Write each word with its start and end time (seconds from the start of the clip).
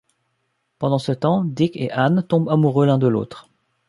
Pendant 0.79 0.97
ce 0.97 1.11
temps, 1.11 1.43
Dick 1.45 1.77
et 1.77 1.91
Ann 1.93 2.23
tombent 2.27 2.49
amoureux 2.49 2.87
l'un 2.87 2.97
de 2.97 3.05
l'autre... 3.05 3.51